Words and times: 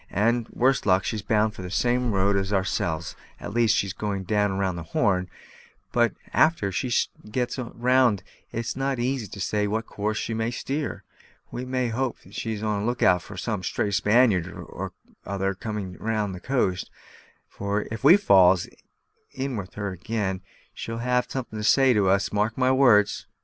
And, 0.09 0.49
worst 0.49 0.87
luck, 0.87 1.03
she's 1.05 1.21
bound 1.21 1.53
the 1.53 1.69
same 1.69 2.11
road 2.11 2.35
as 2.35 2.51
ourselves 2.51 3.15
at 3.39 3.53
least, 3.53 3.75
she's 3.75 3.93
going 3.93 4.25
round 4.25 4.75
the 4.75 4.81
Horn; 4.97 5.29
but 5.91 6.13
a'ter 6.33 6.71
she 6.71 6.91
gets 7.29 7.59
round 7.59 8.23
it's 8.51 8.75
not 8.75 8.97
so 8.97 9.01
easy 9.03 9.27
to 9.27 9.39
say 9.39 9.67
what 9.67 9.85
course 9.85 10.17
she 10.17 10.33
may 10.33 10.49
steer. 10.49 11.03
We 11.51 11.65
must 11.65 11.91
hope 11.93 12.17
she's 12.31 12.63
on 12.63 12.79
the 12.79 12.85
look 12.87 13.03
out 13.03 13.21
for 13.21 13.37
some 13.37 13.61
stray 13.61 13.91
Spaniard 13.91 14.47
or 14.51 14.91
other 15.23 15.53
coming 15.53 15.93
down 15.93 16.31
the 16.31 16.39
coast; 16.39 16.89
for 17.47 17.87
if 17.91 18.03
we 18.03 18.17
falls 18.17 18.67
in 19.33 19.55
with 19.55 19.75
her 19.75 19.91
ag'in, 19.93 20.41
she'll 20.73 20.97
have 20.97 21.29
some'at 21.29 21.51
to 21.51 21.63
say 21.63 21.93
to 21.93 22.09
us, 22.09 22.33
mark 22.33 22.57
my 22.57 22.71
words." 22.71 23.27